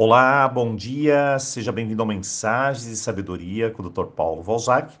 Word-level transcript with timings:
Olá, 0.00 0.46
bom 0.46 0.76
dia, 0.76 1.40
seja 1.40 1.72
bem-vindo 1.72 2.00
ao 2.00 2.06
Mensagens 2.06 2.88
de 2.88 2.94
Sabedoria 2.94 3.68
com 3.68 3.82
o 3.82 3.90
Dr. 3.90 4.04
Paulo 4.04 4.44
Valzac. 4.44 4.94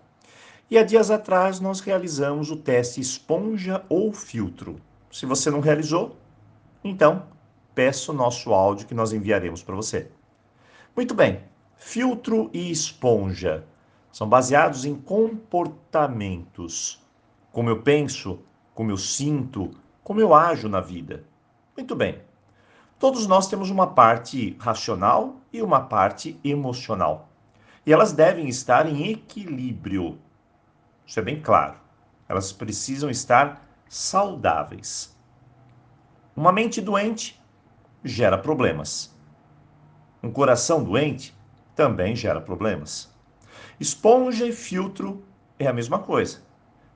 E 0.68 0.76
há 0.76 0.82
dias 0.82 1.08
atrás 1.08 1.60
nós 1.60 1.78
realizamos 1.78 2.50
o 2.50 2.56
teste 2.56 3.00
esponja 3.00 3.84
ou 3.88 4.12
filtro. 4.12 4.80
Se 5.08 5.24
você 5.24 5.52
não 5.52 5.60
realizou, 5.60 6.16
então 6.82 7.26
peço 7.76 8.10
o 8.10 8.14
nosso 8.14 8.52
áudio 8.52 8.88
que 8.88 8.94
nós 8.94 9.12
enviaremos 9.12 9.62
para 9.62 9.76
você. 9.76 10.10
Muito 10.96 11.14
bem, 11.14 11.42
filtro 11.76 12.50
e 12.52 12.68
esponja 12.68 13.64
são 14.10 14.28
baseados 14.28 14.84
em 14.84 14.96
comportamentos. 14.96 17.00
Como 17.52 17.70
eu 17.70 17.82
penso, 17.82 18.40
como 18.74 18.90
eu 18.90 18.96
sinto, 18.96 19.70
como 20.02 20.20
eu 20.20 20.34
ajo 20.34 20.68
na 20.68 20.80
vida. 20.80 21.22
Muito 21.76 21.94
bem. 21.94 22.20
Todos 22.98 23.28
nós 23.28 23.46
temos 23.46 23.70
uma 23.70 23.86
parte 23.86 24.56
racional 24.58 25.36
e 25.52 25.62
uma 25.62 25.82
parte 25.82 26.38
emocional. 26.42 27.28
E 27.86 27.92
elas 27.92 28.12
devem 28.12 28.48
estar 28.48 28.88
em 28.88 29.08
equilíbrio. 29.08 30.18
Isso 31.06 31.20
é 31.20 31.22
bem 31.22 31.40
claro. 31.40 31.78
Elas 32.28 32.52
precisam 32.52 33.08
estar 33.08 33.64
saudáveis. 33.88 35.16
Uma 36.34 36.50
mente 36.50 36.80
doente 36.80 37.40
gera 38.02 38.36
problemas. 38.36 39.16
Um 40.20 40.32
coração 40.32 40.82
doente 40.82 41.36
também 41.76 42.16
gera 42.16 42.40
problemas. 42.40 43.14
Esponja 43.78 44.44
e 44.44 44.52
filtro 44.52 45.22
é 45.56 45.68
a 45.68 45.72
mesma 45.72 46.00
coisa. 46.00 46.42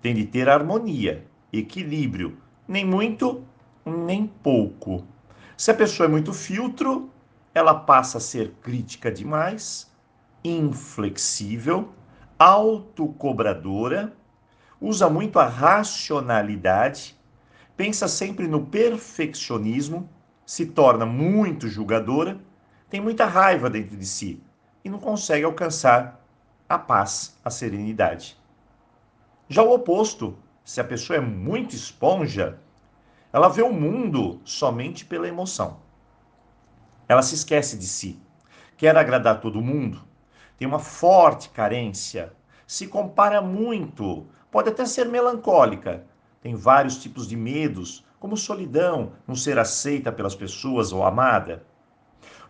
Tem 0.01 0.17
de 0.17 0.27
ter 0.27 0.49
harmonia, 0.49 1.25
equilíbrio, 1.53 2.37
nem 2.67 2.85
muito, 2.85 3.45
nem 3.87 4.27
pouco. 4.27 5.07
Se 5.57 5.71
a 5.71 5.75
pessoa 5.75 6.07
é 6.07 6.11
muito 6.11 6.33
filtro, 6.33 7.11
ela 7.55 7.75
passa 7.75 8.19
a 8.19 8.21
ser 8.21 8.53
crítica 8.63 9.11
demais, 9.11 9.91
inflexível, 10.43 11.93
autocobradora, 12.39 14.13
usa 14.81 15.09
muito 15.09 15.39
a 15.39 15.47
racionalidade, 15.47 17.17
pensa 17.77 18.09
sempre 18.09 18.49
no 18.49 18.67
perfeccionismo, 18.67 20.09
se 20.45 20.67
torna 20.67 21.07
muito 21.07 21.69
julgadora, 21.69 22.41
tem 22.91 23.01
muita 23.01 23.25
raiva 23.27 23.71
dentro 23.71 23.97
de 23.97 24.07
si 24.07 24.43
e 24.85 24.91
não 24.91 24.99
consegue 24.99 25.45
alcançar 25.45 26.21
a 26.69 26.79
paz, 26.79 27.39
a 27.45 27.51
serenidade. 27.51 28.37
Já 29.49 29.63
o 29.63 29.73
oposto, 29.73 30.37
se 30.65 30.81
a 30.81 30.85
pessoa 30.85 31.19
é 31.19 31.21
muito 31.21 31.77
esponja, 31.77 32.59
ela 33.33 33.49
vê 33.49 33.63
o 33.63 33.73
mundo 33.73 34.41
somente 34.45 35.05
pela 35.05 35.27
emoção. 35.27 35.79
Ela 37.09 37.23
se 37.23 37.35
esquece 37.35 37.79
de 37.79 37.87
si, 37.87 38.21
quer 38.77 38.97
agradar 38.97 39.41
todo 39.41 39.63
mundo, 39.63 40.03
tem 40.59 40.69
uma 40.69 40.79
forte 40.79 41.49
carência, 41.49 42.33
se 42.67 42.87
compara 42.87 43.41
muito, 43.41 44.27
pode 44.51 44.69
até 44.69 44.85
ser 44.85 45.07
melancólica, 45.07 46.05
tem 46.43 46.55
vários 46.55 46.99
tipos 46.99 47.27
de 47.27 47.37
medos, 47.37 48.05
como 48.21 48.37
solidão, 48.37 49.13
não 49.27 49.35
ser 49.35 49.59
aceita 49.59 50.13
pelas 50.13 50.35
pessoas 50.35 50.93
ou 50.93 51.05
amada. 51.05 51.65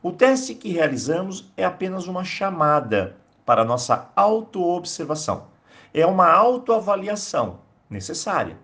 O 0.02 0.12
teste 0.12 0.54
que 0.54 0.72
realizamos 0.72 1.50
é 1.56 1.64
apenas 1.64 2.06
uma 2.06 2.24
chamada 2.24 3.16
para 3.46 3.64
nossa 3.64 4.10
autoobservação. 4.16 5.46
É 5.94 6.04
uma 6.04 6.30
autoavaliação 6.30 7.60
necessária. 7.88 8.58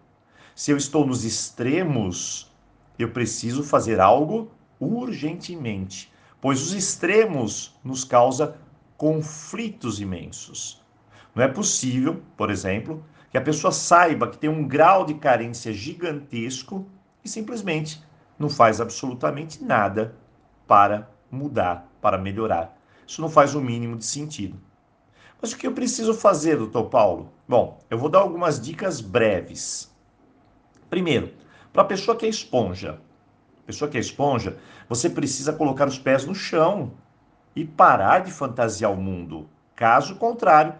Se 0.58 0.72
eu 0.72 0.76
estou 0.76 1.06
nos 1.06 1.24
extremos, 1.24 2.52
eu 2.98 3.12
preciso 3.12 3.62
fazer 3.62 4.00
algo 4.00 4.50
urgentemente, 4.80 6.12
pois 6.40 6.60
os 6.60 6.72
extremos 6.72 7.78
nos 7.84 8.02
causam 8.02 8.52
conflitos 8.96 10.00
imensos. 10.00 10.82
Não 11.32 11.44
é 11.44 11.46
possível, 11.46 12.20
por 12.36 12.50
exemplo, 12.50 13.04
que 13.30 13.38
a 13.38 13.40
pessoa 13.40 13.70
saiba 13.70 14.26
que 14.28 14.36
tem 14.36 14.50
um 14.50 14.66
grau 14.66 15.06
de 15.06 15.14
carência 15.14 15.72
gigantesco 15.72 16.84
e 17.24 17.28
simplesmente 17.28 18.02
não 18.36 18.50
faz 18.50 18.80
absolutamente 18.80 19.62
nada 19.62 20.16
para 20.66 21.08
mudar, 21.30 21.88
para 22.02 22.18
melhorar. 22.18 22.76
Isso 23.06 23.20
não 23.20 23.30
faz 23.30 23.54
o 23.54 23.60
mínimo 23.60 23.94
de 23.94 24.04
sentido. 24.04 24.58
Mas 25.40 25.52
o 25.52 25.56
que 25.56 25.68
eu 25.68 25.72
preciso 25.72 26.12
fazer, 26.12 26.56
doutor 26.56 26.86
Paulo? 26.86 27.32
Bom, 27.46 27.78
eu 27.88 27.96
vou 27.96 28.08
dar 28.08 28.18
algumas 28.18 28.60
dicas 28.60 29.00
breves. 29.00 29.96
Primeiro, 30.90 31.32
para 31.72 31.82
a 31.82 31.86
pessoa 31.86 32.16
que 32.16 32.26
é 32.26 32.28
esponja, 32.28 33.00
pessoa 33.68 33.90
que 33.90 33.98
é 33.98 34.00
esponja, 34.00 34.56
você 34.88 35.10
precisa 35.10 35.52
colocar 35.52 35.86
os 35.86 35.98
pés 35.98 36.24
no 36.24 36.34
chão 36.34 36.92
e 37.54 37.66
parar 37.66 38.20
de 38.20 38.30
fantasiar 38.30 38.90
o 38.90 38.96
mundo. 38.96 39.46
Caso 39.76 40.16
contrário, 40.16 40.74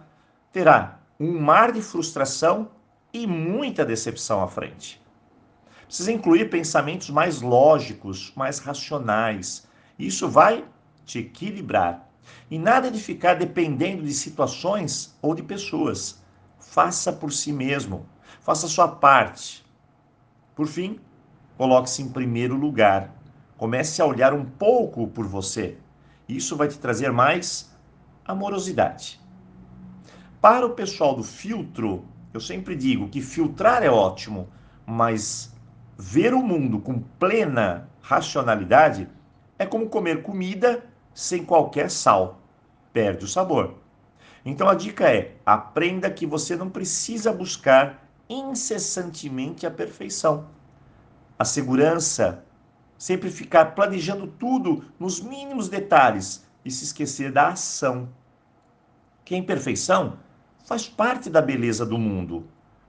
terá 0.51 0.99
um 1.21 1.39
mar 1.39 1.71
de 1.71 1.83
frustração 1.83 2.71
e 3.13 3.27
muita 3.27 3.85
decepção 3.85 4.43
à 4.43 4.49
frente. 4.49 5.03
Precisa 5.87 6.11
incluir 6.11 6.49
pensamentos 6.49 7.11
mais 7.11 7.43
lógicos, 7.43 8.33
mais 8.35 8.59
racionais. 8.59 9.69
Isso 9.99 10.27
vai 10.27 10.65
te 11.05 11.19
equilibrar. 11.19 12.09
E 12.51 12.59
nada 12.59 12.91
de 12.91 13.01
ficar 13.01 13.35
dependendo 13.35 14.03
de 14.03 14.15
situações 14.15 15.15
ou 15.21 15.35
de 15.35 15.43
pessoas. 15.43 16.23
Faça 16.59 17.13
por 17.13 17.33
si 17.33 17.53
mesmo. 17.53 18.07
Faça 18.41 18.67
a 18.67 18.69
sua 18.71 18.89
parte. 18.89 19.68
Por 20.59 20.67
fim, 20.67 20.99
coloque-se 21.57 22.03
em 22.03 22.09
primeiro 22.09 22.57
lugar. 22.57 23.15
Comece 23.57 24.03
a 24.03 24.05
olhar 24.05 24.35
um 24.35 24.45
pouco 24.45 25.07
por 25.07 25.25
você. 25.25 25.79
Isso 26.29 26.57
vai 26.57 26.67
te 26.67 26.77
trazer 26.77 27.13
mais 27.13 27.73
amorosidade. 28.25 29.21
Para 30.41 30.67
o 30.67 30.71
pessoal 30.71 31.15
do 31.15 31.23
filtro, 31.23 32.05
eu 32.35 32.41
sempre 32.41 32.75
digo 32.75 33.09
que 33.09 33.23
filtrar 33.23 33.85
é 33.85 33.89
ótimo, 33.89 34.49
mas 34.85 35.55
ver 35.97 36.35
o 36.35 36.43
mundo 36.43 36.81
com 36.81 36.99
plena 37.21 37.89
racionalidade 38.03 39.09
é 39.61 39.65
como 39.65 39.89
comer 39.89 40.25
comida 40.25 40.85
sem 41.15 41.45
qualquer 41.45 41.89
sal. 41.89 42.41
Perde 42.93 43.27
o 43.27 43.29
sabor. 43.29 43.77
Então 44.45 44.69
a 44.69 44.75
dica 44.75 45.09
é: 45.09 45.37
aprenda 45.47 46.11
que 46.11 46.27
você 46.27 46.57
não 46.57 46.69
precisa 46.69 47.33
buscar 47.33 48.08
incessantemente 48.29 49.67
a 49.67 49.71
perfeição. 49.71 50.49
A 51.39 51.45
segurança, 51.45 52.45
sempre 52.99 53.31
ficar 53.31 53.75
planejando 53.75 54.27
tudo 54.27 54.85
nos 54.99 55.21
mínimos 55.21 55.69
detalhes 55.69 56.45
e 56.65 56.71
se 56.71 56.85
esquecer 56.85 57.33
da 57.33 57.49
ação. 57.49 58.09
Que 59.25 59.35
a 59.35 59.39
imperfeição 59.39 60.19
faz 60.65 60.89
parte 60.89 61.31
da 61.31 61.41
beleza 61.41 61.87
do 61.87 61.97
mundo. 61.97 62.47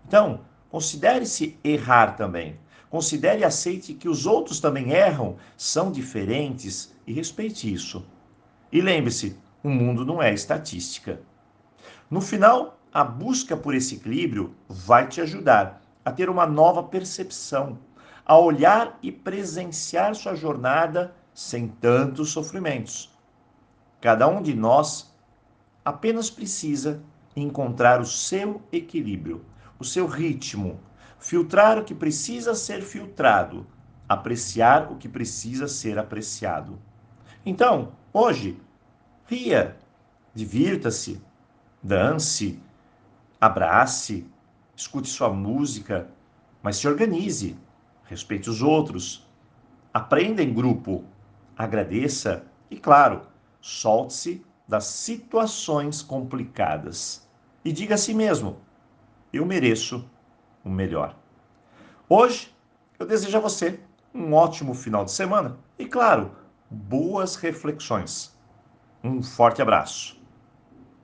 Então, 0.08 0.42
considere-se 0.70 1.58
errar 1.64 2.16
também. 2.16 2.60
Considere 2.90 3.42
e 3.42 3.46
aceite 3.46 3.94
que 3.94 4.10
os 4.10 4.26
outros 4.26 4.60
também 4.60 4.92
erram, 4.92 5.38
são 5.56 5.92
diferentes 5.92 6.96
e 7.06 7.14
respeite 7.14 7.72
isso. 7.72 8.04
E 8.72 8.82
lembre-se, 8.82 9.38
o 9.64 9.70
mundo 9.70 10.04
não 10.04 10.22
é 10.22 10.34
estatística. 10.34 11.22
No 12.10 12.20
final, 12.20 12.79
a 12.94 13.04
busca 13.04 13.56
por 13.56 13.76
esse 13.76 13.96
equilíbrio 13.96 14.56
vai 14.68 15.08
te 15.08 15.22
ajudar 15.22 15.82
a 16.04 16.12
ter 16.12 16.30
uma 16.30 16.46
nova 16.46 16.82
percepção, 16.84 17.78
a 18.26 18.38
olhar 18.38 18.98
e 19.02 19.12
presenciar 19.12 20.16
sua 20.16 20.36
jornada 20.36 21.14
sem 21.34 21.68
tantos 21.68 22.32
sofrimentos. 22.32 23.16
Cada 24.02 24.28
um 24.28 24.42
de 24.42 24.54
nós 24.56 25.14
apenas 25.84 26.30
precisa 26.30 27.02
encontrar 27.36 28.02
o 28.02 28.06
seu 28.06 28.62
equilíbrio, 28.72 29.46
o 29.78 29.86
seu 29.86 30.08
ritmo, 30.08 30.80
filtrar 31.20 31.78
o 31.78 31.84
que 31.84 31.94
precisa 31.94 32.56
ser 32.56 32.82
filtrado, 32.82 33.68
apreciar 34.08 34.92
o 34.92 34.96
que 34.96 35.08
precisa 35.08 35.68
ser 35.68 36.00
apreciado. 36.00 36.80
Então, 37.46 37.92
hoje, 38.12 38.60
ria, 39.25 39.78
divirta-se, 40.34 41.22
dance, 41.81 42.60
abrace, 43.39 44.27
escute 44.75 45.09
sua 45.09 45.30
música, 45.30 46.09
mas 46.62 46.77
se 46.77 46.88
organize, 46.88 47.57
respeite 48.03 48.50
os 48.50 48.62
outros, 48.62 49.27
aprenda 49.94 50.44
em 50.44 50.53
grupo, 50.53 51.03
agradeça 51.57 52.45
e, 52.69 52.77
claro, 52.77 53.21
solte-se 53.62 54.45
das 54.68 54.86
situações 54.86 56.01
complicadas 56.01 57.27
e 57.63 57.71
diga 57.71 57.95
a 57.95 57.97
si 57.97 58.13
mesmo: 58.13 58.57
eu 59.31 59.45
mereço 59.45 60.09
o 60.63 60.69
melhor. 60.69 61.15
Hoje, 62.07 62.53
eu 62.97 63.06
desejo 63.06 63.38
a 63.38 63.41
você 63.41 63.80
um 64.13 64.33
ótimo 64.33 64.74
final 64.74 65.06
de 65.06 65.12
semana 65.12 65.57
e, 65.77 65.86
claro, 65.86 66.36
boas 66.69 67.36
reflexões. 67.36 68.38
Um 69.03 69.24
forte 69.24 69.62
abraço. 69.62 70.19